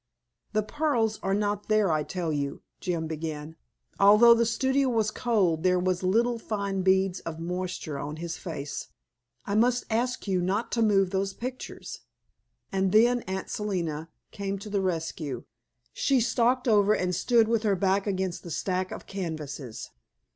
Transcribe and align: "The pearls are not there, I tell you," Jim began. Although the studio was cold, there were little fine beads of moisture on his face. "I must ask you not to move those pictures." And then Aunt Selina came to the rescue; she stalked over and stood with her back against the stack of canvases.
"The 0.53 0.63
pearls 0.63 1.19
are 1.21 1.35
not 1.35 1.67
there, 1.67 1.91
I 1.91 2.01
tell 2.01 2.33
you," 2.33 2.63
Jim 2.79 3.05
began. 3.05 3.55
Although 3.99 4.33
the 4.33 4.47
studio 4.47 4.89
was 4.89 5.11
cold, 5.11 5.61
there 5.61 5.79
were 5.79 5.93
little 5.93 6.39
fine 6.39 6.81
beads 6.81 7.19
of 7.19 7.39
moisture 7.39 7.99
on 7.99 8.15
his 8.15 8.35
face. 8.35 8.87
"I 9.45 9.53
must 9.53 9.83
ask 9.91 10.27
you 10.27 10.41
not 10.41 10.71
to 10.71 10.81
move 10.81 11.11
those 11.11 11.35
pictures." 11.35 11.99
And 12.71 12.91
then 12.91 13.21
Aunt 13.27 13.51
Selina 13.51 14.09
came 14.31 14.57
to 14.57 14.71
the 14.71 14.81
rescue; 14.81 15.43
she 15.93 16.19
stalked 16.19 16.67
over 16.67 16.95
and 16.95 17.13
stood 17.13 17.47
with 17.47 17.61
her 17.61 17.75
back 17.75 18.07
against 18.07 18.41
the 18.41 18.49
stack 18.49 18.89
of 18.89 19.05
canvases. 19.05 19.91